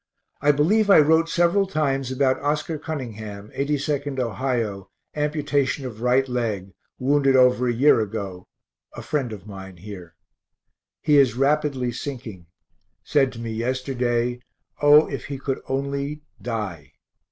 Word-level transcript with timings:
I 0.41 0.51
believe 0.51 0.89
I 0.89 0.97
wrote 0.97 1.29
several 1.29 1.67
times 1.67 2.11
about 2.11 2.41
Oscar 2.41 2.79
Cunningham, 2.79 3.51
82nd 3.53 4.17
Ohio, 4.17 4.89
amputation 5.15 5.85
of 5.85 6.01
right 6.01 6.27
leg, 6.27 6.71
wounded 6.97 7.35
over 7.35 7.67
a 7.67 7.71
year 7.71 7.99
ago, 7.99 8.47
a 8.95 9.03
friend 9.03 9.31
of 9.31 9.45
mine 9.45 9.77
here. 9.77 10.15
He 11.03 11.17
is 11.17 11.35
rapidly 11.35 11.91
sinking; 11.91 12.47
said 13.03 13.31
to 13.33 13.39
me 13.39 13.51
yesterday, 13.51 14.41
O, 14.81 15.05
if 15.07 15.25
he 15.25 15.37
could 15.37 15.61
only 15.69 16.23
die. 16.41 16.93